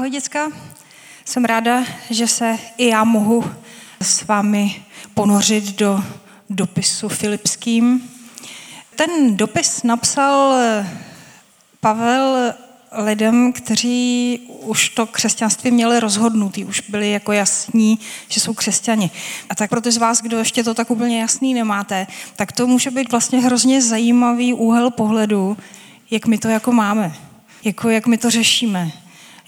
[0.00, 0.48] Ahoj děcka,
[1.24, 3.44] jsem ráda, že se i já mohu
[4.02, 4.82] s vámi
[5.14, 6.04] ponořit do
[6.50, 8.10] dopisu filipským.
[8.96, 10.54] Ten dopis napsal
[11.80, 12.54] Pavel
[12.92, 17.98] lidem, kteří už to křesťanství měli rozhodnutý, už byli jako jasní,
[18.28, 19.10] že jsou křesťani.
[19.50, 22.06] A tak pro ty z vás, kdo ještě to tak úplně jasný nemáte,
[22.36, 25.56] tak to může být vlastně hrozně zajímavý úhel pohledu,
[26.10, 27.14] jak my to jako máme,
[27.64, 28.92] jako jak my to řešíme,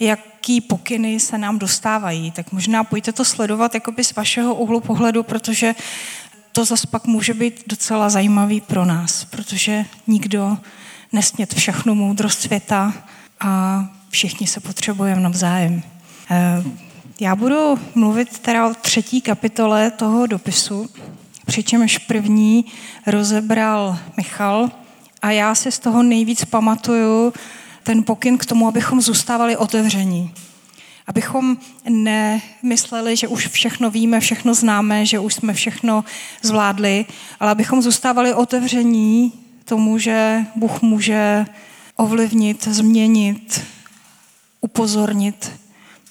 [0.02, 2.30] jaký pokyny se nám dostávají.
[2.30, 5.74] Tak možná pojďte to sledovat jakoby z vašeho úhlu pohledu, protože
[6.52, 10.58] to zase pak může být docela zajímavý pro nás, protože nikdo
[11.12, 12.94] nesmět všechnu moudrost světa
[13.40, 15.82] a všichni se potřebujeme navzájem.
[16.30, 16.64] Eh,
[17.20, 20.90] já budu mluvit teda o třetí kapitole toho dopisu,
[21.46, 22.64] přičemž první
[23.06, 24.70] rozebral Michal
[25.22, 27.32] a já si z toho nejvíc pamatuju
[27.82, 30.34] ten pokyn k tomu, abychom zůstávali otevření.
[31.06, 31.56] Abychom
[31.88, 36.04] nemysleli, že už všechno víme, všechno známe, že už jsme všechno
[36.42, 37.06] zvládli,
[37.40, 39.32] ale abychom zůstávali otevření
[39.64, 41.46] tomu, že Bůh může
[41.96, 43.64] ovlivnit, změnit,
[44.60, 45.52] upozornit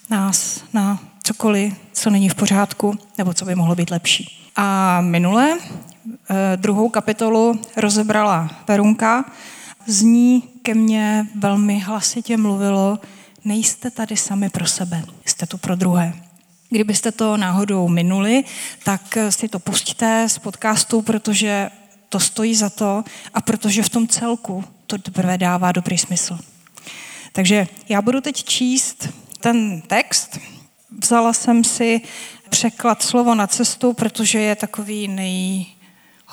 [0.09, 4.49] nás na cokoliv, co není v pořádku, nebo co by mohlo být lepší.
[4.55, 9.25] A minule eh, druhou kapitolu rozebrala Verunka.
[9.87, 12.99] Z ní ke mně velmi hlasitě mluvilo,
[13.45, 16.13] nejste tady sami pro sebe, jste tu pro druhé.
[16.69, 18.43] Kdybyste to náhodou minuli,
[18.83, 21.69] tak si to pustíte z podcastu, protože
[22.09, 23.03] to stojí za to
[23.33, 26.39] a protože v tom celku to teprve dává dobrý smysl.
[27.31, 29.09] Takže já budu teď číst
[29.39, 30.39] ten text.
[31.03, 32.01] Vzala jsem si
[32.49, 35.07] překlad slovo na cestu, protože je takový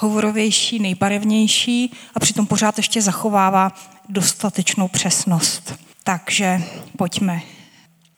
[0.03, 3.73] nejhovorovější, nejbarevnější a přitom pořád ještě zachovává
[4.09, 5.75] dostatečnou přesnost.
[6.05, 6.63] Takže
[6.97, 7.41] pojďme.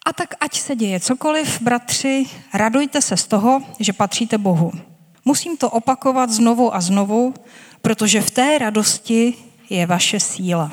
[0.07, 4.73] A tak ať se děje cokoliv, bratři, radujte se z toho, že patříte Bohu.
[5.25, 7.35] Musím to opakovat znovu a znovu,
[7.83, 9.35] protože v té radosti
[9.71, 10.73] je vaše síla.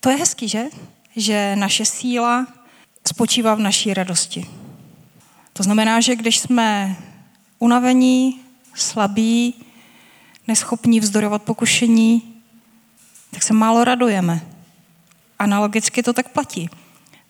[0.00, 0.64] To je hezký, že?
[1.16, 2.46] Že naše síla
[3.08, 4.46] spočívá v naší radosti.
[5.52, 6.96] To znamená, že když jsme
[7.58, 8.40] unavení,
[8.74, 9.54] slabí,
[10.48, 12.34] neschopní vzdorovat pokušení,
[13.30, 14.40] tak se málo radujeme.
[15.38, 16.70] Analogicky to tak platí.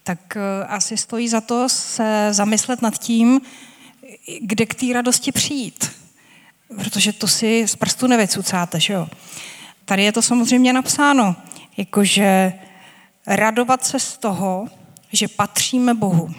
[0.03, 3.41] Tak eh, asi stojí za to se zamyslet nad tím,
[4.41, 5.91] kde k té radosti přijít.
[6.77, 9.09] Protože to si z prstu nevycucáte, že jo?
[9.85, 11.37] Tady je to samozřejmě napsáno,
[11.77, 12.53] jakože
[13.27, 14.69] radovat se z toho,
[15.13, 16.35] že patříme Bohu.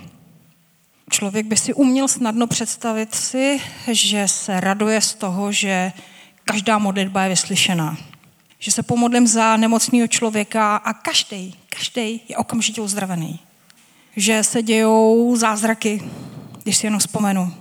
[1.09, 3.61] Člověk by si uměl snadno představit si,
[3.91, 5.91] že se raduje z toho, že
[6.43, 7.97] každá modlitba je vyslyšená.
[8.59, 13.39] Že se pomodlím za nemocného člověka a každý, každý je okamžitě uzdravený.
[14.15, 16.01] Že se dějou zázraky,
[16.63, 17.53] když si jenom vzpomenu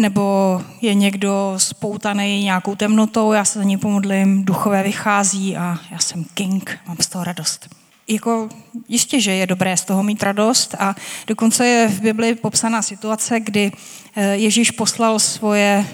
[0.00, 5.98] nebo je někdo spoutaný nějakou temnotou, já se za ní pomodlím, duchové vychází a já
[5.98, 7.68] jsem king, mám z toho radost.
[8.08, 8.48] Jako
[8.88, 10.94] jistě, že je dobré z toho mít radost a
[11.26, 13.72] dokonce je v Bibli popsaná situace, kdy
[14.16, 15.86] eh, Ježíš poslal svoje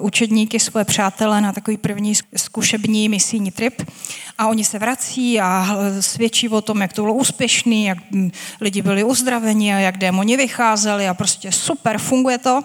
[0.00, 3.82] učedníky, svoje přátele na takový první zkušební misijní trip
[4.38, 8.30] a oni se vrací a eh, svědčí o tom, jak to bylo úspěšný, jak hm,
[8.60, 12.62] lidi byli uzdraveni a jak démoni vycházeli a prostě super, funguje to.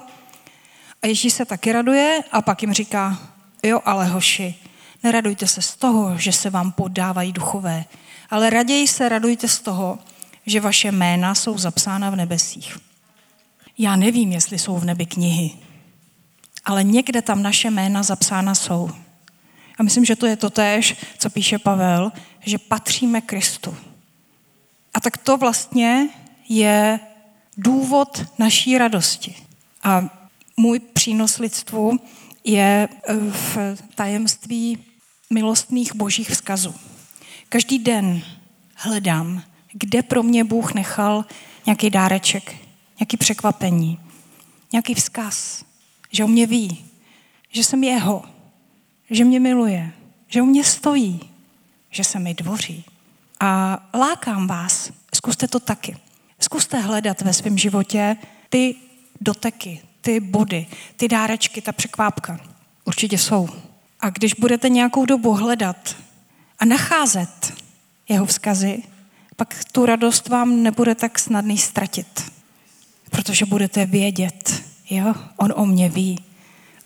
[1.02, 3.20] A Ježíš se taky raduje a pak jim říká,
[3.64, 4.56] jo, ale hoši,
[5.04, 7.86] neradujte se z toho, že se vám podávají duchové,
[8.30, 10.00] ale raději se radujte z toho,
[10.46, 12.78] že vaše jména jsou zapsána v nebesích.
[13.78, 15.52] Já nevím, jestli jsou v nebi knihy,
[16.68, 18.92] ale někde tam naše jména zapsána jsou.
[19.80, 22.12] A myslím, že to je to též, co píše Pavel,
[22.42, 23.78] že patříme Kristu.
[24.94, 26.10] A tak to vlastně
[26.50, 27.00] je
[27.58, 29.36] důvod naší radosti.
[29.84, 30.10] A
[30.58, 32.00] můj přínos lidstvu
[32.44, 33.58] je eh, v
[33.96, 34.78] tajemství
[35.30, 36.76] milostných božích vzkazů.
[37.50, 38.22] Každý den
[38.76, 41.26] hledám, kde pro mě Bůh nechal
[41.66, 42.56] nějaký dáreček,
[43.00, 44.00] nějaký překvapení,
[44.72, 45.67] nějaký vzkaz,
[46.18, 46.86] že o mě ví,
[47.50, 48.24] že jsem jeho,
[49.10, 49.92] že mě miluje,
[50.28, 51.20] že o mě stojí,
[51.92, 52.86] že se mi dvoří.
[53.40, 55.98] A lákám vás, zkuste to taky.
[56.40, 58.18] Zkuste hledat ve svém životě
[58.50, 58.76] ty
[59.22, 62.40] doteky, ty body, ty dárečky, ta překvápka.
[62.86, 63.50] Určitě jsou.
[64.00, 65.96] A když budete nějakou dobu hledat
[66.60, 67.54] a nacházet
[68.10, 68.84] jeho vzkazy,
[69.36, 72.32] pak tu radost vám nebude tak snadný ztratit.
[73.10, 76.24] Protože budete vědět, jo, on o mě ví,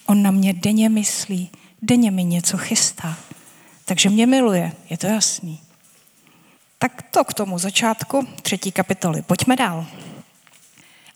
[0.06, 1.50] on na mě denně myslí,
[1.81, 3.18] denně mi něco chystá.
[3.86, 5.59] Takže mě miluje, je to jasný.
[6.77, 9.21] Tak to k tomu začátku třetí kapitoly.
[9.21, 9.86] Pojďme dál.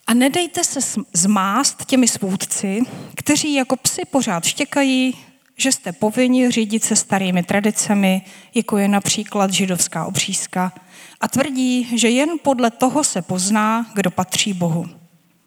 [0.08, 2.82] A nedejte se zmást těmi svůdci,
[3.16, 5.14] kteří jako psi pořád štěkají,
[5.58, 8.22] že jste povinni řídit se starými tradicemi,
[8.54, 10.74] jako je například židovská obřízka,
[11.22, 15.05] a tvrdí, že jen podle toho se pozná, kdo patří Bohu.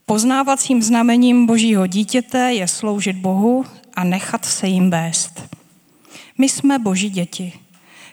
[0.09, 3.65] Poznávacím znamením božího dítěte je sloužit Bohu
[3.95, 5.57] a nechat se jim vést.
[6.39, 7.53] My jsme boží děti.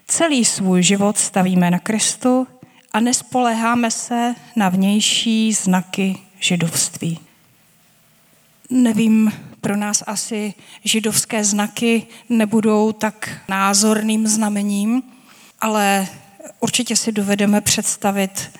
[0.08, 2.48] Celý svůj život stavíme na Kristu
[2.92, 7.20] a nespoléháme se na vnější znaky židovství.
[8.70, 9.32] Nevím,
[9.62, 10.54] pro nás asi
[10.84, 15.04] židovské znaky nebudou tak názorným znamením,
[15.62, 16.08] ale
[16.60, 18.52] určitě si dovedeme představit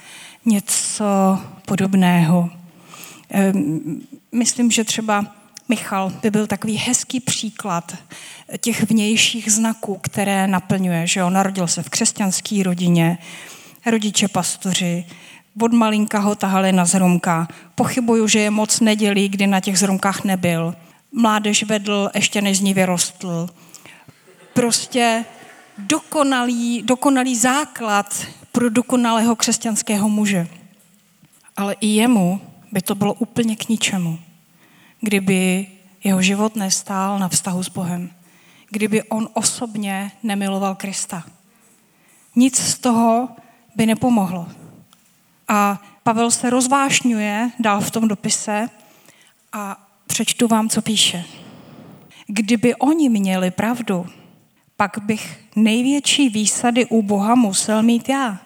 [0.46, 2.50] něco podobného.
[3.30, 4.02] Ehm,
[4.32, 5.26] myslím, že třeba
[5.70, 7.96] Michal by byl takový hezký příklad
[8.62, 11.08] těch vnějších znaků, které naplňuje.
[11.08, 13.18] Že on narodil se v křesťanské rodině,
[13.86, 15.06] rodiče pastoři,
[15.62, 17.48] od malinka ho tahali na zhromka.
[17.76, 20.76] Pochybuju, že je moc nedělí, kdy na těch zhromkách nebyl.
[21.12, 23.50] Mládež vedl, ještě než z ní vyrostl.
[24.54, 25.26] Prostě
[25.78, 30.48] dokonalý, dokonalý základ pro dokonalého křesťanského muže.
[31.58, 32.42] Ale i jemu
[32.76, 34.20] by to bylo úplně k ničemu,
[35.00, 35.68] kdyby
[36.04, 38.12] jeho život nestál na vztahu s Bohem.
[38.70, 41.24] Kdyby on osobně nemiloval Krista.
[42.36, 43.30] Nic z toho
[43.76, 44.48] by nepomohlo.
[45.48, 48.70] A Pavel se rozvášňuje dál v tom dopise
[49.54, 51.24] a přečtu vám, co píše.
[52.28, 54.06] Kdyby oni měli pravdu,
[54.78, 58.45] pak bych největší výsady u Boha musel mít já.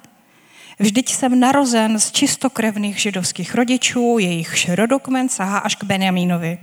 [0.79, 6.57] Vždyť jsem narozen z čistokrevných židovských rodičů, jejich rodokmen sahá až k Benjamínovi.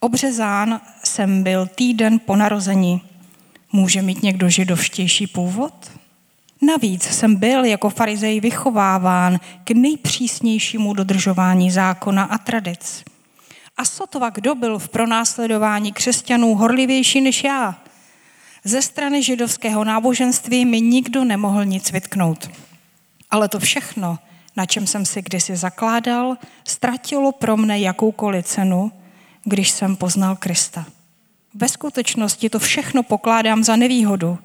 [0.00, 3.02] Obřezán jsem byl týden po narození.
[3.72, 5.90] Může mít někdo židovštější původ?
[6.62, 13.04] Navíc jsem byl jako farizej vychováván k nejpřísnějšímu dodržování zákona a tradic.
[13.76, 17.78] A sotva kdo byl v pronásledování křesťanů horlivější než já.
[18.64, 22.50] Ze strany židovského náboženství mi nikdo nemohl nic vytknout.
[23.30, 24.18] Ale to všechno,
[24.56, 28.92] na čem jsem si kdysi zakládal, ztratilo pro mne jakoukoliv cenu,
[29.44, 30.86] když jsem poznal Krista.
[31.54, 34.38] Ve skutečnosti to všechno pokládám za nevýhodu.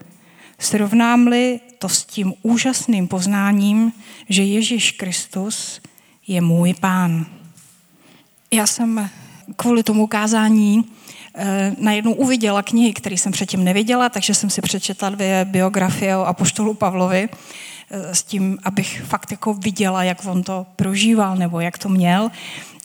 [0.59, 3.91] Srovnám-li to s tím úžasným poznáním,
[4.29, 5.81] že Ježíš Kristus
[6.27, 7.25] je můj pán.
[8.51, 9.09] Já jsem
[9.55, 10.85] kvůli tomu kázání
[11.35, 16.25] eh, najednou uviděla knihy, které jsem předtím neviděla, takže jsem si přečetla dvě biografie o
[16.25, 17.29] Apoštolu Pavlovi
[18.11, 22.31] s tím, abych fakt jako viděla, jak on to prožíval nebo jak to měl.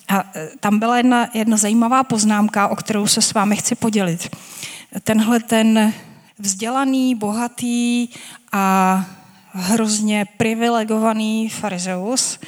[0.09, 4.37] A eh, tam byla jedna, jedna zajímavá poznámka, o kterou se s vámi chci podělit.
[5.03, 5.93] Tenhle ten
[6.39, 8.09] vzdělaný, bohatý
[8.53, 9.05] a
[9.53, 12.39] hrozně privilegovaný farizeus,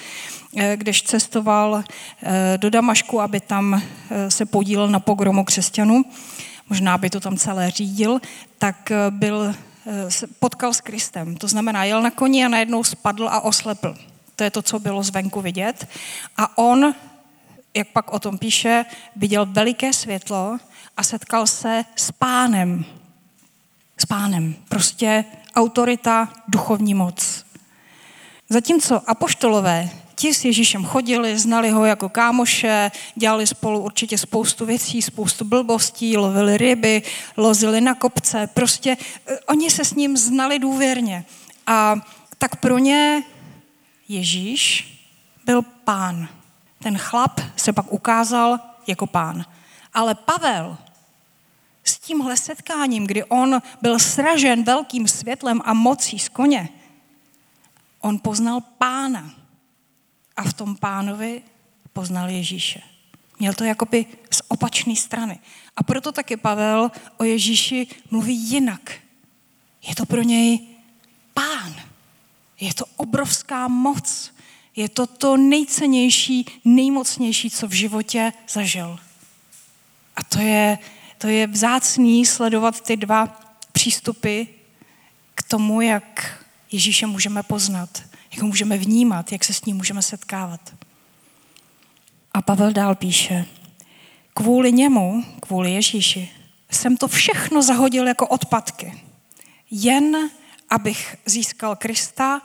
[0.56, 1.84] eh, když cestoval
[2.22, 6.04] eh, do Damašku, aby tam eh, se podílel na pogromu křesťanů,
[6.68, 8.20] možná by to tam celé řídil,
[8.58, 9.54] tak byl,
[10.38, 11.36] potkal s Kristem.
[11.36, 13.96] To znamená, jel na koni a najednou spadl a oslepl.
[14.36, 15.88] To je to, co bylo zvenku vidět.
[16.36, 16.94] A on,
[17.74, 18.84] jak pak o tom píše,
[19.16, 20.58] viděl veliké světlo
[20.96, 22.84] a setkal se s pánem,
[23.98, 24.54] s pánem.
[24.68, 25.24] Prostě
[25.54, 27.44] autorita, duchovní moc.
[28.48, 35.02] Zatímco apoštolové, ti s Ježíšem chodili, znali ho jako kámoše, dělali spolu určitě spoustu věcí,
[35.02, 37.02] spoustu blbostí, lovili ryby,
[37.36, 41.24] lozili na kopce, prostě eh, oni se s ním znali důvěrně.
[41.66, 41.94] A
[42.38, 43.22] tak pro ně
[44.08, 44.92] Ježíš
[45.44, 46.28] byl pán.
[46.82, 49.44] Ten chlap se pak ukázal jako pán.
[49.94, 50.76] Ale Pavel
[51.84, 56.68] s tímhle setkáním, kdy on byl sražen velkým světlem a mocí z koně,
[58.00, 59.41] on poznal pána.
[60.36, 61.42] A v tom pánovi
[61.92, 62.80] poznal Ježíše.
[63.38, 65.38] Měl to jakoby z opačné strany.
[65.76, 68.92] A proto taky Pavel o Ježíši mluví jinak.
[69.82, 70.58] Je to pro něj
[71.34, 71.74] pán.
[72.60, 74.32] Je to obrovská moc.
[74.76, 79.00] Je to to nejcennější, nejmocnější, co v životě zažil.
[80.16, 80.78] A to je
[81.22, 83.40] to je vzácný sledovat ty dva
[83.72, 84.42] přístupy
[85.34, 86.38] k tomu, jak
[86.72, 90.74] Ježíše můžeme poznat, jak ho můžeme vnímat, jak se s ním můžeme setkávat.
[92.32, 93.46] A Pavel dál píše,
[94.34, 96.30] kvůli němu, kvůli Ježíši,
[96.70, 99.02] jsem to všechno zahodil jako odpadky.
[99.70, 100.30] Jen
[100.72, 102.42] abych získal Krista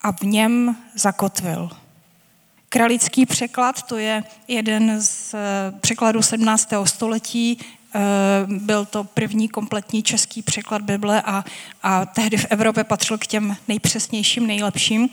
[0.00, 1.70] a v něm zakotvil.
[2.68, 6.68] Kralický překlad, to je jeden z eh, překladů 17.
[6.84, 7.58] století,
[8.46, 11.44] byl to první kompletní český překlad Bible a,
[11.82, 15.08] a tehdy v Evropě patřil k těm nejpřesnějším, nejlepším,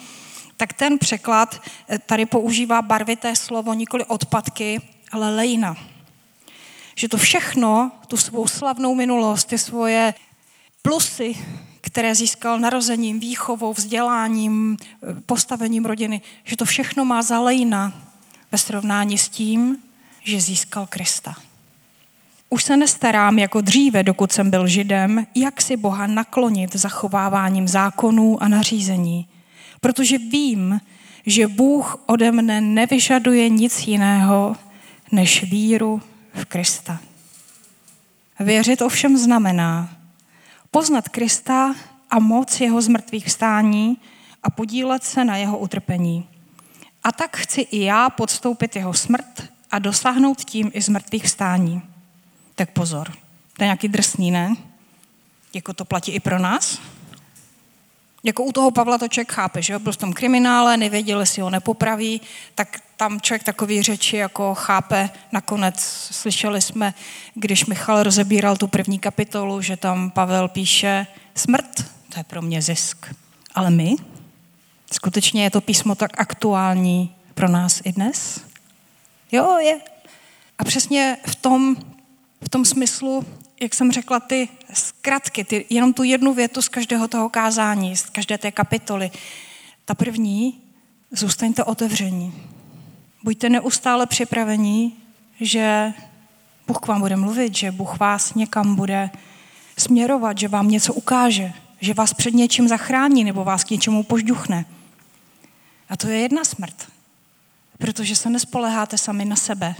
[0.57, 5.77] tak ten překlad eh, tady používá barvité slovo, nikoli odpadky, ale lejna.
[6.95, 10.13] Že to všechno, tu svou slavnou minulost, ty svoje
[10.81, 11.35] plusy,
[11.81, 17.93] které získal narozením, výchovou, vzděláním, eh, postavením rodiny, že to všechno má za lejna
[18.51, 19.77] ve srovnání s tím,
[20.23, 21.35] že získal Krista.
[22.53, 28.43] Už se nestarám jako dříve, dokud jsem byl židem, jak si Boha naklonit zachováváním zákonů
[28.43, 29.27] a nařízení.
[29.81, 30.81] Protože vím,
[31.25, 34.55] že Bůh ode mne nevyžaduje nic jiného,
[35.11, 36.01] než víru
[36.33, 36.99] v Krista.
[38.39, 39.89] Věřit ovšem znamená
[40.71, 41.75] poznat Krista
[42.09, 43.97] a moc jeho zmrtvých vstání
[44.43, 46.27] a podílet se na jeho utrpení.
[47.03, 51.92] A tak chci i já podstoupit jeho smrt a dosáhnout tím i zmrtvých vstání.
[52.55, 53.11] Tak pozor,
[53.57, 54.55] to je nějaký drsný, ne?
[55.53, 56.81] Jako to platí i pro nás?
[58.23, 59.79] Jako u toho Pavla to člověk chápe, že jo?
[59.79, 62.21] byl v tom kriminále, nevěděl, jestli ho nepopraví,
[62.55, 65.09] tak tam člověk takový řeči jako chápe.
[65.31, 65.79] Nakonec
[66.11, 66.93] slyšeli jsme,
[67.33, 72.61] když Michal rozebíral tu první kapitolu, že tam Pavel píše smrt, to je pro mě
[72.61, 73.15] zisk.
[73.55, 73.95] Ale my?
[74.93, 78.39] Skutečně je to písmo tak aktuální pro nás i dnes?
[79.31, 79.79] Jo, je.
[80.59, 81.75] A přesně v tom,
[82.53, 83.25] tom smyslu,
[83.61, 88.09] jak jsem řekla, ty zkratky, ty, jenom tu jednu větu z každého toho kázání, z
[88.09, 89.11] každé té kapitoly.
[89.85, 90.61] Ta první,
[91.11, 92.33] zůstaňte otevření.
[93.23, 94.97] Buďte neustále připravení,
[95.41, 95.93] že
[96.67, 99.09] Bůh k vám bude mluvit, že Bůh vás někam bude
[99.77, 104.65] směrovat, že vám něco ukáže, že vás před něčím zachrání nebo vás k něčemu požduchne.
[105.89, 106.91] A to je jedna smrt.
[107.77, 109.75] Protože se nespoleháte sami na sebe,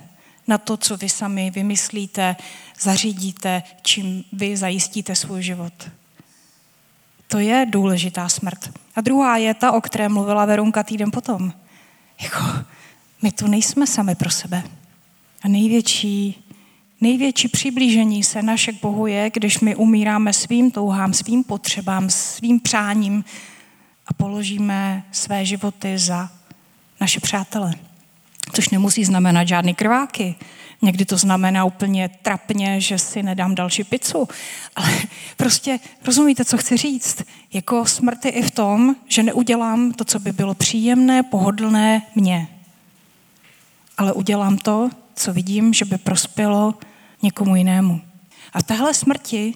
[0.48, 2.36] na to, co vy sami vymyslíte,
[2.82, 5.74] zařídíte, čím vy zajistíte svůj život.
[7.28, 8.80] To je důležitá smrt.
[8.96, 11.54] A druhá je ta, o které mluvila Verunka týden potom.
[12.22, 12.40] Jako,
[13.22, 14.64] my tu nejsme sami pro sebe.
[15.44, 16.44] A největší,
[17.02, 22.60] největší přiblížení se naše k Bohu je, když my umíráme svým touhám, svým potřebám, svým
[22.60, 23.26] přáním
[24.08, 26.30] a položíme své životy za
[27.02, 27.74] naše přátele.
[28.52, 30.36] Což nemusí znamenat žádný krváky.
[30.82, 34.28] Někdy to znamená úplně trapně, že si nedám další pizzu.
[34.76, 34.92] Ale
[35.38, 37.24] prostě rozumíte, co chci říct?
[37.54, 42.48] Jako smrt je i v tom, že neudělám to, co by bylo příjemné, pohodlné mně.
[43.98, 46.74] Ale udělám to, co vidím, že by prospělo
[47.22, 48.02] někomu jinému.
[48.54, 49.54] A v téhle smrti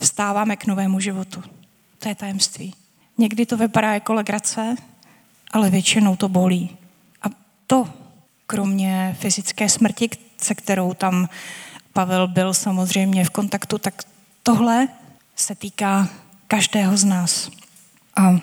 [0.00, 1.42] vstáváme k novému životu.
[1.98, 2.74] To je tajemství.
[3.18, 4.76] Někdy to vypadá jako legrace,
[5.50, 6.76] ale většinou to bolí.
[7.22, 7.26] A
[7.66, 7.88] to
[8.50, 11.28] kromě fyzické smrti, se kterou tam
[11.92, 14.02] Pavel byl samozřejmě v kontaktu, tak
[14.42, 14.88] tohle
[15.36, 16.08] se týká
[16.46, 17.50] každého z nás.
[18.16, 18.40] A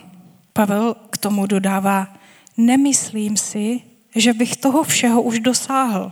[0.54, 2.08] Pavel k tomu dodává,
[2.58, 3.82] nemyslím si,
[4.16, 6.12] že bych toho všeho už dosáhl.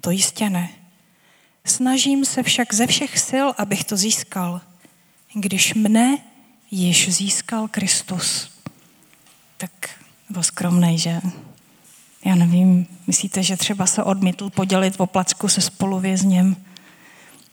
[0.00, 0.68] To jistě ne.
[1.64, 4.60] Snažím se však ze všech sil, abych to získal,
[5.34, 6.18] když mne
[6.70, 8.50] již získal Kristus.
[9.56, 9.90] Tak
[10.30, 11.20] byl skromnej, že?
[12.24, 16.56] Já nevím, myslíte, že třeba se odmítl podělit o placku se spoluvězněm?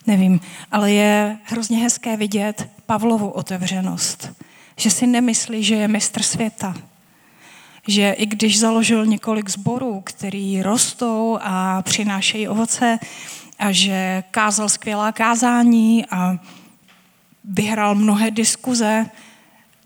[0.07, 0.39] Nevím,
[0.71, 4.33] ale je hrozně hezké vidět Pavlovu otevřenost.
[4.77, 6.75] Že si nemyslí, že je mistr světa.
[7.87, 12.99] Že i když založil několik zborů, který rostou a přinášejí ovoce,
[13.59, 16.39] a že kázal skvělá kázání a
[17.43, 19.05] vyhrál mnohé diskuze,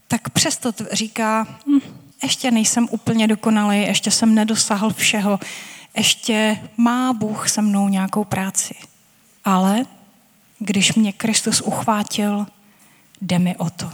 [0.08, 1.80] tak přesto říká, hm,
[2.24, 5.40] ještě nejsem úplně dokonalý, ještě jsem nedosáhl všeho,
[5.98, 8.76] ještě má Bůh se mnou nějakou práci.
[9.46, 9.86] Ale
[10.60, 12.48] když mě Kristus uchvátil,
[13.22, 13.92] jde mi o to.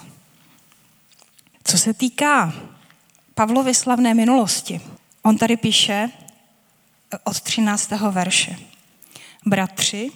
[1.64, 2.54] Co se týká
[3.36, 4.82] Pavlovy slavné minulosti,
[5.24, 6.10] on tady píše
[7.24, 7.92] od 13.
[7.92, 8.56] verše.
[9.46, 10.12] Bratři,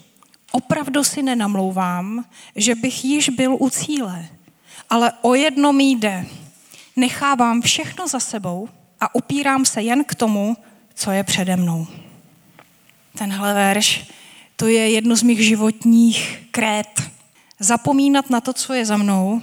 [0.51, 2.25] opravdu si nenamlouvám,
[2.55, 4.27] že bych již byl u cíle,
[4.89, 6.25] ale o jedno mi jde–
[6.99, 10.57] nechávám všechno za sebou a upírám se jen k tomu,
[10.93, 11.87] co je přede mnou.
[13.17, 14.05] Tenhle verš,
[14.55, 17.01] to je jedno z mých životních krét.
[17.59, 19.41] Zapomínat na to, co je za mnou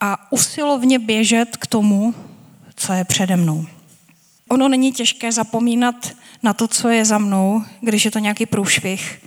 [0.00, 2.14] a usilovně běžet k tomu,
[2.76, 3.66] co je přede mnou.
[4.48, 6.10] Ono není těžké zapomínat
[6.42, 9.22] na to, co je za mnou, když je to nějaký průšvih,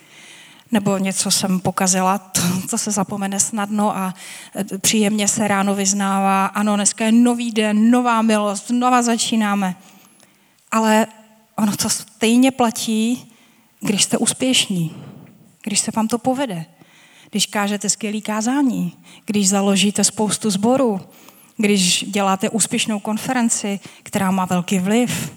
[0.71, 4.13] nebo něco jsem pokazila, to, to se zapomene snadno a
[4.55, 9.75] e, příjemně se ráno vyznává, ano, dneska je nový den, nová milost, znova začínáme.
[10.71, 11.07] Ale
[11.55, 13.31] ono to stejně platí,
[13.79, 14.95] když jste úspěšní.
[15.63, 16.65] když se vám to povede,
[17.29, 21.01] když kážete skvělý kázání, když založíte spoustu sborů,
[21.57, 25.33] když děláte úspěšnou konferenci, která má velký vliv,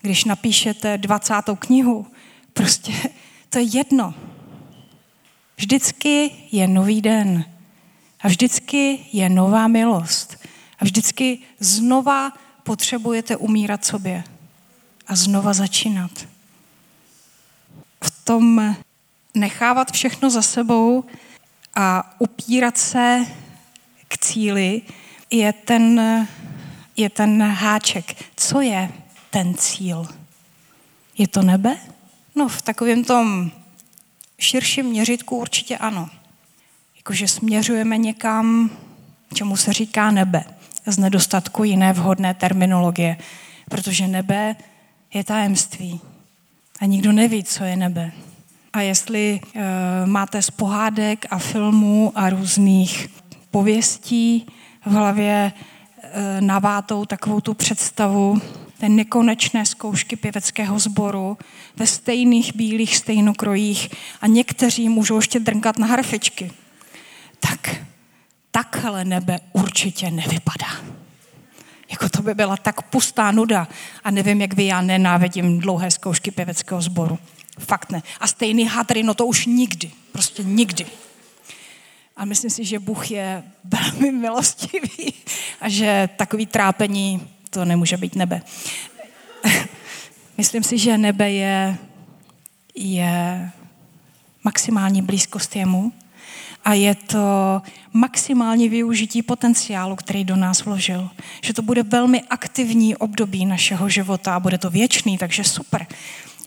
[0.00, 1.34] když napíšete 20.
[1.58, 2.06] knihu,
[2.52, 2.92] prostě
[3.48, 4.14] to je jedno.
[5.56, 7.44] Vždycky je nový den.
[8.20, 10.36] A vždycky je nová milost.
[10.78, 12.32] A vždycky znova
[12.62, 14.24] potřebujete umírat sobě.
[15.06, 16.10] A znova začínat.
[18.04, 18.76] V tom
[19.34, 21.04] nechávat všechno za sebou
[21.74, 23.26] a upírat se
[24.08, 24.82] k cíli
[25.30, 26.00] je ten,
[26.96, 28.24] je ten háček.
[28.36, 28.92] Co je
[29.30, 30.06] ten cíl?
[31.18, 31.76] Je to nebe?
[32.34, 33.50] No, v takovém tom
[34.38, 36.10] širším měřitku určitě ano.
[36.96, 38.70] Jakože směřujeme někam,
[39.34, 40.44] čemu se říká nebe,
[40.86, 43.16] z nedostatku jiné vhodné terminologie,
[43.70, 44.56] protože nebe
[45.14, 46.00] je tajemství
[46.80, 48.12] a nikdo neví, co je nebe.
[48.72, 53.08] A jestli e, máte z pohádek a filmů a různých
[53.50, 54.46] pověstí
[54.86, 55.52] v hlavě
[56.02, 58.40] e, navátou takovou tu představu
[58.78, 61.38] té nekonečné zkoušky pěveckého sboru
[61.76, 63.88] ve stejných bílých stejnokrojích
[64.20, 66.52] a někteří můžou ještě drnkat na harfečky.
[67.40, 67.76] Tak
[68.50, 70.96] takhle nebe určitě nevypadá.
[71.90, 73.68] Jako to by byla tak pustá nuda.
[74.04, 77.18] A nevím, jak vy, já nenávidím dlouhé zkoušky pěveckého sboru.
[77.58, 78.02] Fakt ne.
[78.20, 79.90] A stejný hadry, no to už nikdy.
[80.12, 80.86] Prostě nikdy.
[82.16, 85.14] A myslím si, že Bůh je velmi milostivý
[85.60, 88.42] a že takový trápení, to nemůže být nebe.
[90.38, 91.76] myslím si, že nebe je,
[92.74, 93.50] je
[94.44, 95.92] maximální blízkost jemu
[96.64, 101.10] a je to maximální využití potenciálu, který do nás vložil.
[101.42, 105.86] Že to bude velmi aktivní období našeho života a bude to věčný, takže super.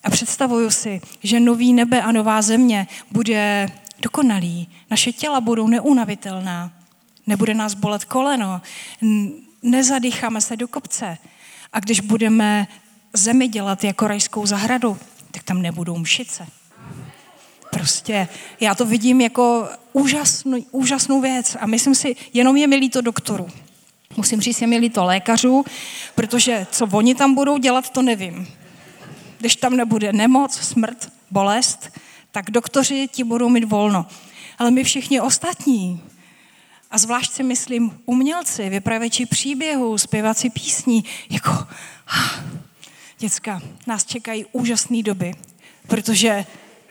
[0.04, 3.68] A představuju si, že nový nebe a nová země bude
[4.02, 4.68] dokonalý.
[4.92, 6.72] Naše těla budou neunavitelná.
[7.28, 8.62] Nebude nás bolet koleno.
[9.64, 11.18] Nezadýcháme se do kopce.
[11.74, 12.68] A když budeme
[13.14, 14.98] zemi dělat jako rajskou zahradu,
[15.32, 16.48] tak tam nebudou mšice.
[17.72, 18.28] Prostě
[18.60, 23.48] já to vidím jako úžasnou, úžasnou věc a myslím si, jenom je milý to doktoru.
[24.18, 25.66] Musím říct, je milý to lékařů,
[26.16, 28.48] protože co oni tam budou dělat, to nevím.
[29.38, 31.90] Když tam nebude nemoc, smrt, bolest,
[32.32, 34.06] tak doktoři ti budou mít volno.
[34.58, 36.02] Ale my všichni ostatní,
[36.92, 41.52] a zvlášť si myslím umělci, vypravěči příběhů, zpěvací písní, jako
[42.08, 42.44] ah,
[43.20, 45.34] děcka, nás čekají úžasné doby,
[45.88, 46.46] protože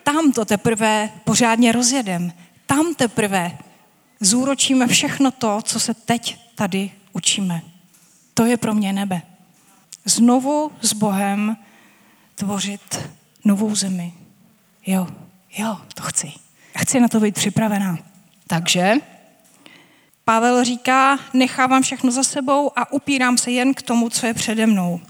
[0.04, 2.32] tam to teprve pořádně rozjedem.
[2.66, 3.58] Tam teprve
[4.20, 7.62] zúročíme všechno to, co se teď tady učíme.
[8.34, 9.22] To je pro mě nebe.
[10.04, 11.56] Znovu s Bohem
[12.34, 13.08] tvořit
[13.44, 14.12] novou zemi.
[14.86, 15.08] Jo,
[15.58, 16.32] jo, to chci.
[16.78, 17.98] Chci na to být připravená.
[18.46, 18.94] Takže
[20.28, 24.66] Pavel říká, nechávám všechno za sebou a upírám se jen k tomu, co je přede
[24.66, 25.00] mnou.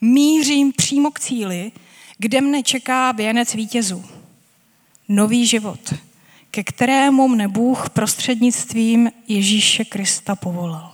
[0.00, 1.72] Mířím přímo k cíli,
[2.18, 4.04] kde mne čeká věnec vítězů
[5.08, 5.94] nový život,
[6.50, 10.92] ke kterému mne Bůh prostřednictvím Ježíše Krista povolal.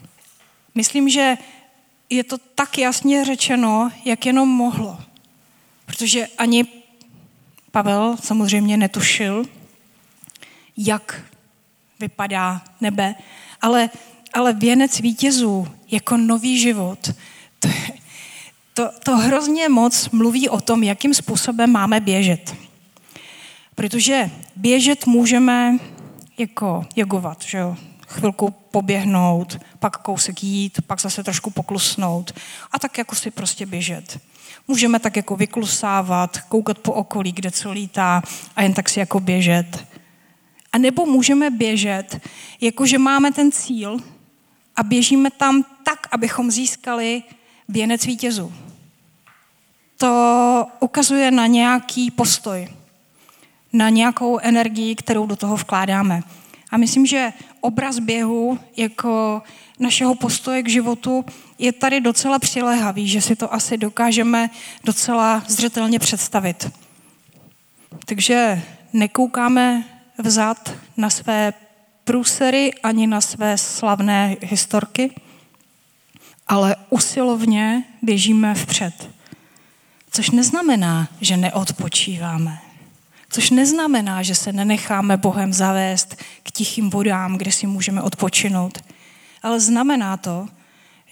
[0.74, 1.38] Myslím, že
[2.10, 4.98] je to tak jasně řečeno, jak jenom mohlo.
[5.86, 6.66] Protože ani
[7.70, 9.44] Pavel samozřejmě netušil,
[10.76, 11.22] jak
[12.00, 13.14] vypadá nebe,
[13.64, 13.90] ale,
[14.32, 17.14] ale věnec vítězů jako nový život,
[17.58, 17.68] to,
[18.74, 22.54] to, to hrozně moc mluví o tom, jakým způsobem máme běžet.
[23.74, 25.78] Protože běžet můžeme
[26.38, 27.76] jako jogovat, že jo?
[28.06, 32.32] chvilku poběhnout, pak kousek jít, pak zase trošku poklusnout
[32.72, 34.20] a tak jako si prostě běžet.
[34.68, 38.22] Můžeme tak jako vyklusávat, koukat po okolí, kde co lítá
[38.56, 39.86] a jen tak si jako běžet.
[40.74, 42.20] A nebo můžeme běžet,
[42.60, 43.96] jakože máme ten cíl
[44.76, 47.22] a běžíme tam tak, abychom získali
[47.68, 48.52] věnec vítězů.
[49.96, 52.68] To ukazuje na nějaký postoj
[53.72, 56.22] na nějakou energii, kterou do toho vkládáme.
[56.70, 59.42] A myslím, že obraz běhu jako
[59.78, 61.24] našeho postoje k životu
[61.58, 64.50] je tady docela přilehavý, že si to asi dokážeme
[64.84, 66.70] docela zřetelně představit.
[68.06, 71.52] Takže nekoukáme vzad na své
[72.04, 75.14] průsery ani na své slavné historky,
[76.46, 79.10] ale usilovně běžíme vpřed.
[80.10, 82.58] Což neznamená, že neodpočíváme.
[83.30, 88.84] Což neznamená, že se nenecháme Bohem zavést k tichým vodám, kde si můžeme odpočinout.
[89.42, 90.48] Ale znamená to,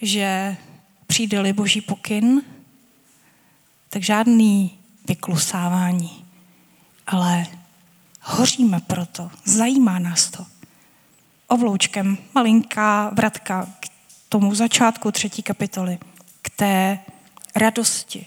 [0.01, 0.55] že
[1.07, 2.41] přijde-li boží pokyn,
[3.89, 4.71] tak žádný
[5.07, 6.25] vyklusávání,
[7.07, 7.45] ale
[8.25, 10.45] Hoříme proto, zajímá nás to.
[11.47, 13.87] Ovloučkem malinká vratka k
[14.29, 15.97] tomu začátku třetí kapitoly,
[16.41, 16.99] k té
[17.55, 18.25] radosti.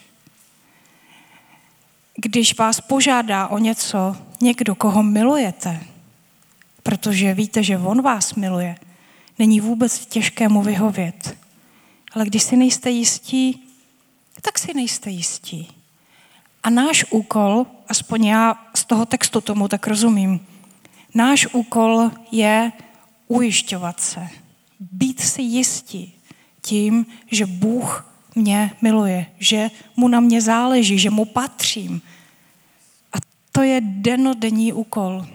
[2.16, 5.80] Když vás požádá o něco někdo, koho milujete,
[6.82, 8.76] protože víte, že on vás miluje,
[9.38, 11.38] není vůbec těžké mu vyhovět.
[12.12, 13.68] Ale když si nejste jistí,
[14.42, 15.68] tak si nejste jistí.
[16.66, 20.46] A náš úkol, aspoň já z toho textu tomu tak rozumím,
[21.14, 22.72] náš úkol je
[23.28, 24.28] ujišťovat se,
[24.80, 26.14] být si jistí
[26.60, 32.02] tím, že Bůh mě miluje, že mu na mě záleží, že mu patřím.
[33.12, 33.16] A
[33.52, 35.26] to je denodenní úkol,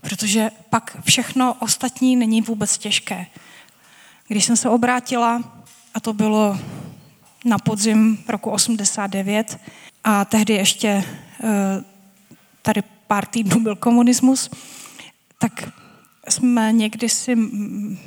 [0.00, 3.26] protože pak všechno ostatní není vůbec těžké.
[4.28, 5.62] Když jsem se obrátila,
[5.94, 6.58] a to bylo
[7.44, 9.58] na podzim roku 89,
[10.04, 11.84] a tehdy ještě eh,
[12.62, 14.50] tady pár týdnů byl komunismus,
[15.38, 15.68] tak
[16.28, 17.36] jsme někdy si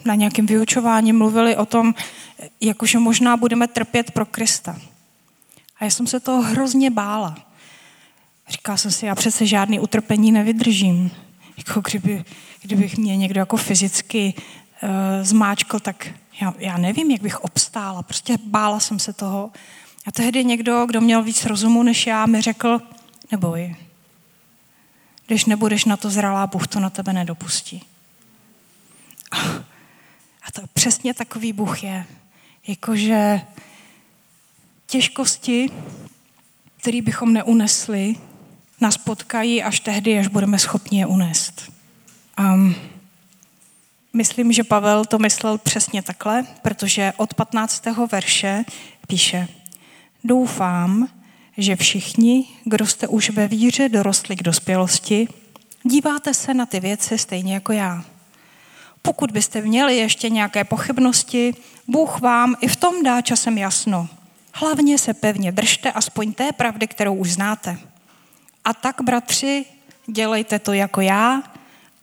[0.06, 1.96] na nějakém vyučování mluvili o tom,
[2.62, 4.78] jakože možná budeme trpět pro Krista.
[5.80, 7.36] A já jsem se toho hrozně bála.
[8.50, 11.12] Říkala jsem si, já přece žádný utrpení nevydržím.
[11.58, 12.26] Jako kdyby,
[12.62, 14.34] kdybych mě někdo jako fyzicky
[14.84, 14.90] uh,
[15.22, 16.08] zmáčkl, tak
[16.42, 18.04] já, já nevím, jak bych obstála.
[18.04, 19.52] Prostě bála jsem se toho.
[20.08, 22.82] A tehdy někdo, kdo měl víc rozumu než já, mi řekl,
[23.32, 23.76] neboj,
[25.28, 27.84] když nebudeš na to zralá, Bůh to na tebe nedopustí.
[30.44, 32.06] A to přesně takový Bůh je.
[32.68, 33.42] Jakože
[34.86, 35.70] těžkosti,
[36.78, 38.16] které bychom neunesli,
[38.82, 41.72] nás potkají až tehdy, až budeme schopni je unést.
[42.40, 42.76] Um,
[44.14, 47.86] myslím, že Pavel to myslel přesně takhle, protože od 15.
[48.12, 48.64] verše
[49.08, 49.48] píše
[50.28, 51.08] Doufám,
[51.58, 55.28] že všichni, kdo jste už ve víře dorostli k dospělosti,
[55.84, 58.04] díváte se na ty věci stejně jako já.
[59.02, 61.54] Pokud byste měli ještě nějaké pochybnosti,
[61.88, 64.10] Bůh vám i v tom dá časem jasno.
[64.54, 67.80] Hlavně se pevně držte aspoň té pravdy, kterou už znáte.
[68.66, 69.66] A tak, bratři,
[70.08, 71.44] dělejte to jako já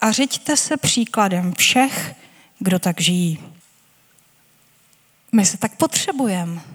[0.00, 2.14] a řiďte se příkladem všech,
[2.58, 3.38] kdo tak žijí.
[5.32, 6.73] My se tak potřebujeme.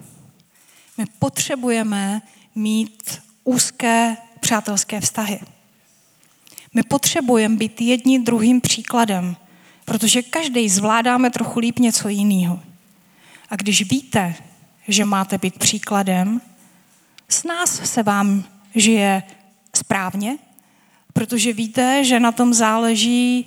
[1.00, 2.22] My potřebujeme
[2.56, 5.40] mít úzké přátelské vztahy.
[6.74, 9.36] My potřebujeme být jedním druhým příkladem,
[9.86, 12.60] protože každý zvládáme trochu líp něco jiného.
[13.50, 14.36] A když víte,
[14.88, 16.42] že máte být příkladem,
[17.30, 18.44] s nás se vám
[18.76, 19.24] žije
[19.76, 20.38] správně,
[21.14, 23.46] protože víte, že na tom záleží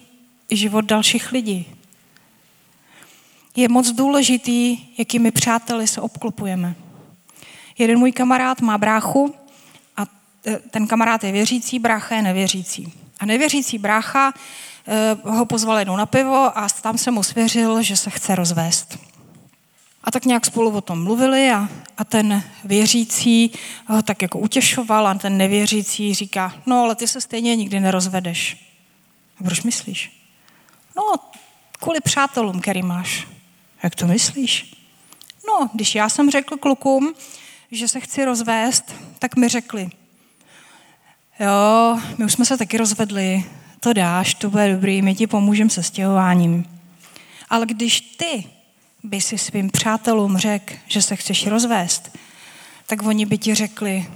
[0.51, 1.67] život dalších lidí.
[3.57, 6.75] Je moc důležitý, jakými přáteli se obklopujeme.
[7.79, 9.35] Jeden můj kamarád má bráchu
[9.97, 10.03] a
[10.71, 12.93] ten kamarád je věřící, brácha je nevěřící.
[13.21, 14.33] A nevěřící brácha
[14.87, 18.99] Eh, ho pozval jednou na pivo a tam se mu svěřil, že se chce rozvést.
[20.05, 23.53] A tak nějak spolu o tom mluvili a, a ten věřící
[23.87, 28.67] ho tak jako utěšoval a ten nevěřící říká, no ale ty se stejně nikdy nerozvedeš.
[29.41, 30.23] A proč myslíš?
[30.97, 31.03] No,
[31.79, 33.29] kvůli přátelům, který máš.
[33.83, 34.75] Jak to myslíš?
[35.47, 37.15] No, když já jsem řekl klukům,
[37.73, 39.91] že se chci rozvést, tak mi řekli,
[41.41, 43.45] jo, my už jsme se taky rozvedli,
[43.81, 46.65] to dáš, to bude dobrý, my ti pomůžeme se stěhováním.
[47.51, 48.45] Ale když ty
[49.03, 52.19] by si svým přátelům řekl, že se chceš rozvést,
[52.87, 54.07] tak oni by ti řekli,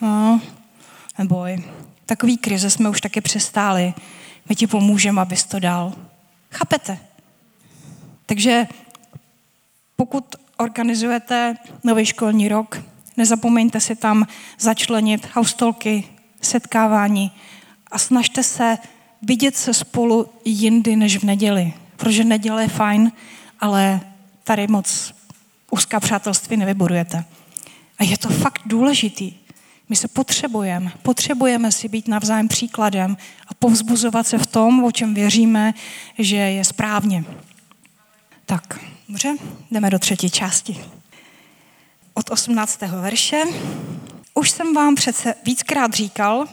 [0.00, 0.40] no,
[1.18, 1.64] neboj,
[2.06, 3.94] takový krize jsme už taky přestáli,
[4.48, 5.92] my ti pomůžeme, abys to dal.
[6.50, 6.98] Chápete?
[8.26, 8.66] Takže
[9.96, 12.82] pokud organizujete nový školní rok,
[13.16, 14.26] nezapomeňte si tam
[14.58, 16.04] začlenit haustolky,
[16.40, 17.32] setkávání,
[17.90, 18.78] a snažte se
[19.22, 21.72] vidět se spolu jindy než v neděli.
[21.96, 23.12] Protože neděle je fajn,
[23.60, 24.00] ale
[24.44, 25.14] tady moc
[25.70, 27.24] úzká přátelství nevybudujete.
[27.98, 29.34] A je to fakt důležitý.
[29.88, 30.92] My se potřebujeme.
[31.02, 33.16] Potřebujeme si být navzájem příkladem
[33.46, 35.74] a povzbuzovat se v tom, o čem věříme,
[36.18, 37.24] že je správně.
[38.46, 39.36] Tak, dobře,
[39.70, 40.84] jdeme do třetí části.
[42.14, 42.80] Od 18.
[42.80, 43.42] verše.
[44.34, 46.46] Už jsem vám přece víckrát říkal,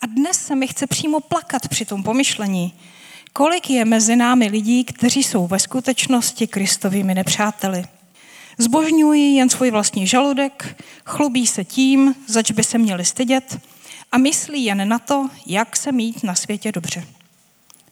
[0.00, 2.74] a dnes se mi chce přímo plakat při tom pomyšlení,
[3.32, 7.84] kolik je mezi námi lidí, kteří jsou ve skutečnosti Kristovými nepřáteli.
[8.58, 13.60] Zbožňují jen svůj vlastní žaludek, chlubí se tím, zač by se měli stydět
[14.12, 17.04] a myslí jen na to, jak se mít na světě dobře.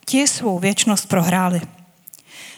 [0.04, 1.60] Ti svou věčnost prohráli.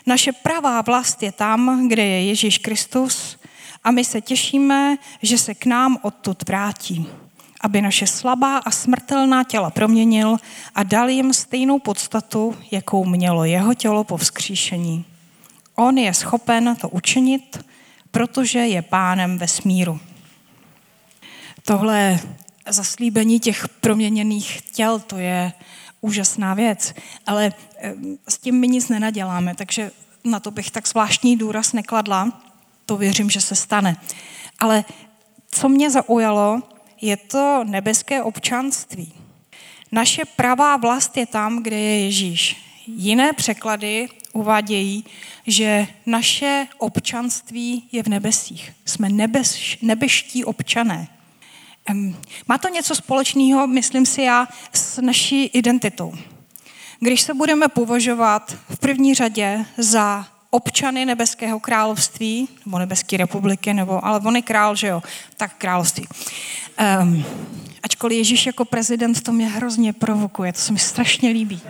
[0.06, 3.38] Naše pravá vlast je tam, kde je Ježíš Kristus
[3.84, 7.06] a my se těšíme, že se k nám odtud vrátí
[7.61, 10.37] aby naše slabá a smrtelná těla proměnil
[10.74, 15.04] a dal jim stejnou podstatu, jakou mělo jeho tělo po vzkříšení.
[15.74, 17.64] On je schopen to učinit,
[18.11, 20.00] protože je pánem vesmíru.
[21.62, 22.20] Tohle
[22.68, 25.52] zaslíbení těch proměněných těl, to je
[26.00, 26.94] úžasná věc,
[27.26, 27.52] ale
[28.28, 29.90] s tím my nic nenaděláme, takže
[30.24, 32.42] na to bych tak zvláštní důraz nekladla.
[32.86, 33.96] To věřím, že se stane.
[34.58, 34.84] Ale
[35.50, 36.62] co mě zaujalo,
[37.00, 39.12] je to nebeské občanství.
[39.92, 42.56] Naše pravá vlast je tam, kde je Ježíš.
[42.86, 45.04] Jiné překlady uvádějí,
[45.46, 48.72] že naše občanství je v nebesích.
[48.84, 51.08] Jsme nebes, nebeští občané.
[52.48, 56.14] Má to něco společného, myslím si já, s naší identitou.
[57.00, 64.04] Když se budeme považovat v první řadě za občany nebeského království, nebo nebeské republiky, nebo,
[64.04, 65.02] ale on je král, že jo,
[65.37, 66.08] tak království.
[67.00, 67.24] Um,
[67.82, 71.61] ačkoliv Ježíš jako prezident to mě hrozně provokuje, to se mi strašně líbí.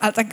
[0.00, 0.26] A tak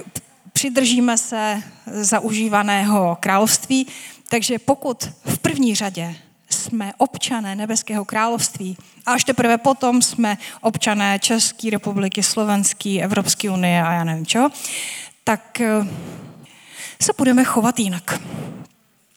[0.54, 3.88] přidržíme se zaužívaného království,
[4.30, 6.16] takže pokud v první řadě
[6.50, 13.84] jsme občané Nebeského království a až teprve potom jsme občané České republiky, Slovenské, Evropské unie
[13.84, 14.50] a já nevím čo,
[15.24, 15.88] tak eh,
[17.02, 18.22] se budeme chovat jinak.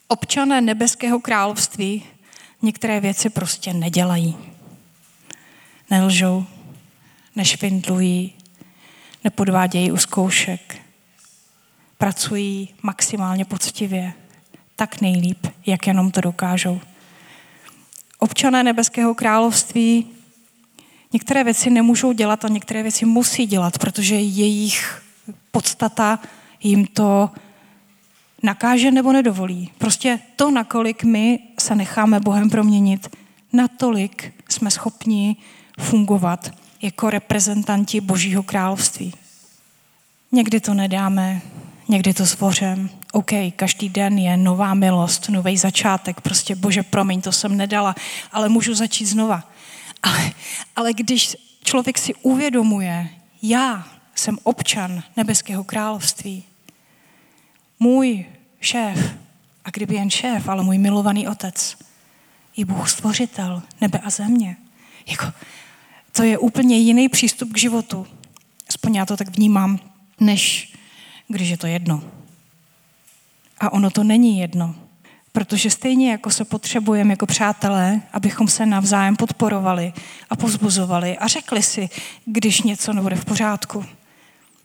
[0.08, 2.04] Občané Nebeského království
[2.62, 4.36] některé věci prostě nedělají.
[5.90, 6.46] Nelžou,
[7.36, 8.32] nešvindlují,
[9.24, 10.76] nepodvádějí u zkoušek,
[11.98, 14.12] pracují maximálně poctivě,
[14.76, 16.80] tak nejlíp, jak jenom to dokážou
[18.22, 20.06] občané nebeského království
[21.12, 25.02] některé věci nemůžou dělat a některé věci musí dělat, protože jejich
[25.50, 26.18] podstata
[26.62, 27.30] jim to
[28.42, 29.70] nakáže nebo nedovolí.
[29.78, 33.16] Prostě to, nakolik my se necháme Bohem proměnit,
[33.52, 35.36] natolik jsme schopni
[35.80, 36.50] fungovat
[36.82, 39.14] jako reprezentanti Božího království.
[40.32, 41.40] Někdy to nedáme,
[41.88, 42.90] někdy to zvořem.
[43.12, 46.20] OK, každý den je nová milost, nový začátek.
[46.20, 47.94] Prostě, bože, promiň, to jsem nedala,
[48.32, 49.48] ale můžu začít znova.
[50.02, 50.32] Ale,
[50.76, 53.08] ale když člověk si uvědomuje,
[53.42, 56.44] já jsem občan nebeského království,
[57.78, 58.26] můj
[58.60, 59.14] šéf,
[59.64, 61.76] a kdyby jen šéf, ale můj milovaný otec,
[62.56, 64.56] je Bůh stvořitel nebe a země.
[65.06, 65.32] Jako,
[66.12, 68.06] to je úplně jiný přístup k životu.
[68.68, 69.80] Aspoň já to tak vnímám,
[70.20, 70.72] než
[71.28, 72.02] když je to jedno.
[73.62, 74.74] A ono to není jedno.
[75.32, 79.92] Protože stejně jako se potřebujeme jako přátelé, abychom se navzájem podporovali
[80.30, 81.88] a pozbuzovali a řekli si,
[82.24, 83.84] když něco nebude v pořádku,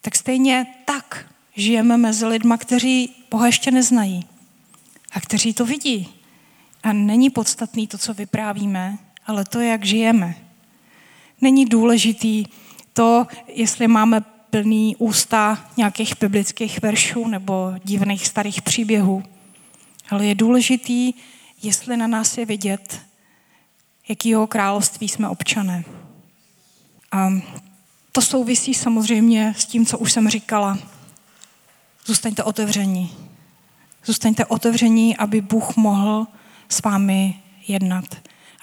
[0.02, 4.26] tak stejně tak žijeme mezi lidma, kteří Boha ještě neznají
[5.12, 6.10] a kteří to vidí.
[6.84, 10.36] A není podstatný to, co vyprávíme, ale to, jak žijeme.
[11.42, 12.46] Není důležitý
[12.94, 19.24] to, jestli máme plný ústa nějakých biblických veršů nebo divných starých příběhů.
[20.10, 21.14] Ale je důležitý,
[21.64, 23.02] jestli na nás je vidět,
[24.10, 25.84] jakýho království jsme občané.
[27.12, 27.30] A
[28.12, 30.78] to souvisí samozřejmě s tím, co už jsem říkala.
[32.06, 33.12] Zůstaňte otevření.
[34.06, 36.28] Zůstaňte otevření, aby Bůh mohl
[36.70, 38.06] s vámi jednat,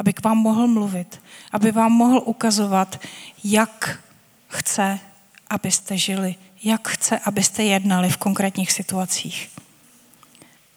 [0.00, 3.00] aby k vám mohl mluvit, aby vám mohl ukazovat,
[3.44, 4.00] jak
[4.48, 5.00] chce
[5.50, 9.50] abyste žili, jak chce, abyste jednali v konkrétních situacích.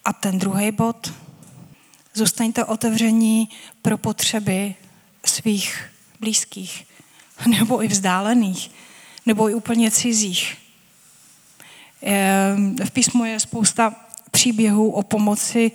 [0.06, 1.14] A ten druhý bod,
[2.14, 3.50] zůstaňte otevření
[3.82, 4.76] pro potřeby
[5.26, 6.88] svých blízkých,
[7.48, 8.72] nebo i vzdálených,
[9.26, 10.58] nebo i úplně cizích.
[12.86, 13.96] V písmu je spousta
[14.32, 15.72] příběhů o pomoci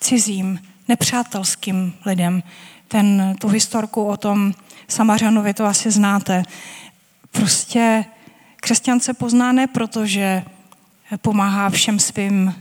[0.00, 2.42] cizím, nepřátelským lidem.
[2.88, 4.54] Ten, tu historku o tom
[4.88, 6.42] Samařanovi to asi znáte.
[7.30, 8.04] Prostě
[8.56, 10.44] Křesťan se pozná ne proto, že
[11.22, 12.54] pomáhá všem svým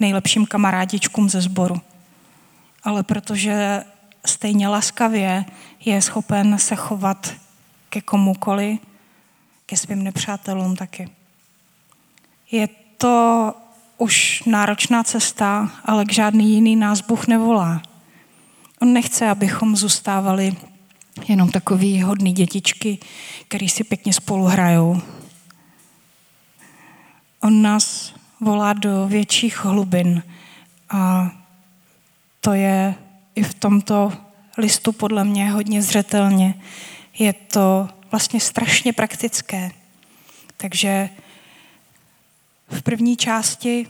[0.00, 1.80] nejlepším kamarádičkům ze sboru,
[2.82, 3.84] ale protože
[4.26, 5.44] stejně laskavě
[5.84, 7.32] je schopen se chovat
[7.88, 8.78] ke komukoli,
[9.66, 11.10] ke svým nepřátelům taky.
[12.50, 13.54] Je to
[13.98, 17.82] už náročná cesta, ale k žádný jiný nás Bůh nevolá.
[18.82, 20.56] On nechce, abychom zůstávali
[21.28, 22.98] jenom takový hodný dětičky,
[23.48, 25.00] který si pěkně spolu hrajou,
[27.42, 30.22] On nás volá do větších hlubin
[30.90, 31.30] a
[32.40, 32.94] to je
[33.34, 34.12] i v tomto
[34.58, 36.54] listu podle mě hodně zřetelně.
[37.18, 39.70] Je to vlastně strašně praktické.
[40.56, 41.08] Takže
[42.68, 43.86] v první části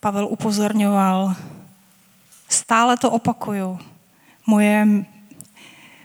[0.00, 1.34] Pavel upozorňoval,
[2.48, 3.78] stále to opakuju,
[4.46, 4.86] moje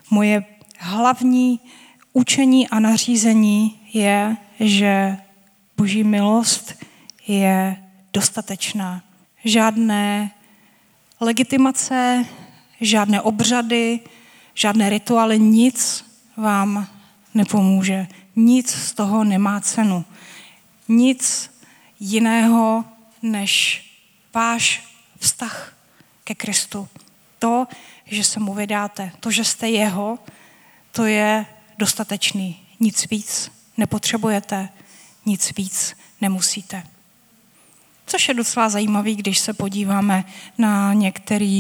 [0.09, 0.45] Moje
[0.79, 1.59] hlavní
[2.13, 5.17] učení a nařízení je, že
[5.77, 6.73] Boží milost
[7.27, 9.03] je dostatečná.
[9.45, 10.31] Žádné
[11.19, 12.25] legitimace,
[12.81, 13.99] žádné obřady,
[14.53, 16.05] žádné rituály, nic
[16.37, 16.87] vám
[17.33, 18.07] nepomůže.
[18.35, 20.05] Nic z toho nemá cenu.
[20.87, 21.51] Nic
[21.99, 22.85] jiného
[23.21, 23.85] než
[24.33, 24.83] váš
[25.19, 25.73] vztah
[26.23, 26.87] ke Kristu.
[27.39, 27.67] To,
[28.05, 30.19] že se mu vydáte, to, že jste jeho,
[30.91, 31.45] to je
[31.77, 32.59] dostatečný.
[32.79, 34.69] Nic víc nepotřebujete,
[35.25, 36.83] nic víc nemusíte.
[38.05, 40.25] Což je docela zajímavý, když se podíváme
[40.57, 41.59] na některé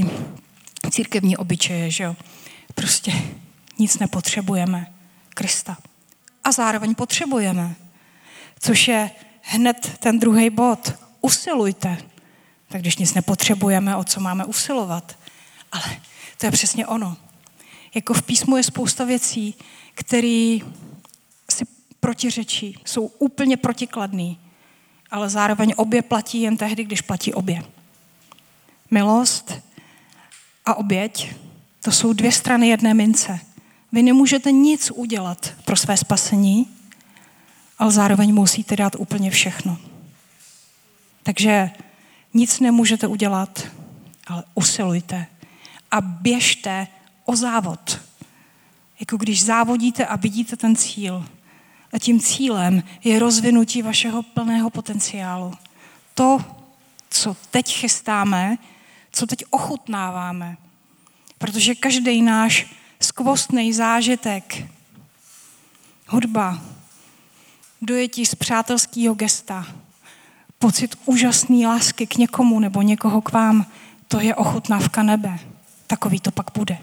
[0.91, 2.15] církevní obyčeje, že jo.
[2.75, 3.13] Prostě
[3.79, 4.93] nic nepotřebujeme.
[5.29, 5.77] Krista.
[6.43, 7.75] A zároveň potřebujeme.
[8.59, 10.93] Což je hned ten druhý bod.
[11.21, 11.97] Usilujte.
[12.69, 15.17] Tak když nic nepotřebujeme, o co máme usilovat?
[15.73, 16.01] Ale
[16.37, 17.17] to je přesně ono.
[17.95, 19.55] Jako v písmu je spousta věcí,
[19.93, 20.57] které
[21.49, 21.65] si
[21.99, 24.39] protiřečí, jsou úplně protikladný,
[25.11, 27.63] ale zároveň obě platí jen tehdy, když platí obě.
[28.91, 29.53] Milost
[30.65, 31.35] a oběť,
[31.81, 33.39] to jsou dvě strany jedné mince.
[33.91, 36.67] Vy nemůžete nic udělat pro své spasení,
[37.79, 39.77] ale zároveň musíte dát úplně všechno.
[41.23, 41.71] Takže
[42.33, 43.67] nic nemůžete udělat,
[44.27, 45.27] ale usilujte
[45.93, 46.87] a běžte
[47.25, 48.01] o závod.
[48.99, 51.25] Jako když závodíte a vidíte ten cíl.
[51.93, 55.53] A tím cílem je rozvinutí vašeho plného potenciálu.
[56.13, 56.45] To,
[57.09, 58.57] co teď chystáme,
[59.11, 60.57] co teď ochutnáváme.
[61.37, 64.65] Protože každý náš skvostný zážitek,
[66.07, 66.61] hudba,
[67.81, 69.67] dojetí z přátelského gesta,
[70.59, 73.65] pocit úžasné lásky k někomu nebo někoho k vám,
[74.07, 75.52] to je ochutnávka nebe.
[75.93, 76.77] Takový to pak bude.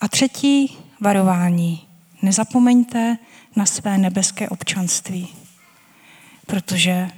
[0.00, 1.86] A třetí varování.
[2.22, 3.18] Nezapomeňte
[3.56, 5.28] na své nebeské občanství,
[6.46, 7.10] protože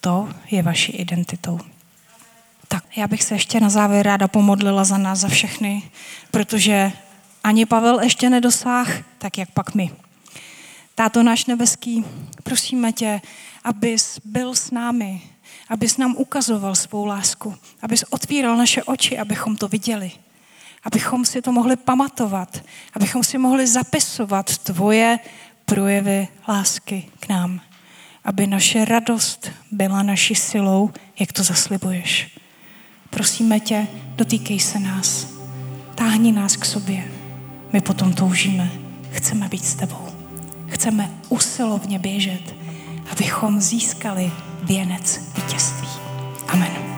[0.00, 1.60] to je vaší identitou.
[2.68, 5.82] Tak já bych se ještě na závěr ráda pomodlila za nás, za všechny,
[6.30, 6.92] protože
[7.44, 9.90] ani Pavel ještě nedosáh, tak jak pak my.
[10.94, 12.04] Táto náš nebeský,
[12.42, 13.20] prosíme tě,
[13.64, 15.22] abys byl s námi,
[15.68, 20.12] abys nám ukazoval svou lásku, abys otvíral naše oči, abychom to viděli,
[20.84, 25.18] abychom si to mohli pamatovat, abychom si mohli zapisovat tvoje
[25.64, 27.60] projevy lásky k nám,
[28.24, 32.38] aby naše radost byla naší silou, jak to zaslibuješ.
[33.10, 33.86] Prosíme tě,
[34.16, 35.26] dotýkej se nás.
[35.94, 37.12] Táhni nás k sobě.
[37.72, 38.70] My potom toužíme.
[39.10, 40.08] Chceme být s tebou.
[40.66, 42.54] Chceme usilovně běžet,
[43.12, 45.88] abychom získali věnec vítězství.
[46.48, 46.91] Amen.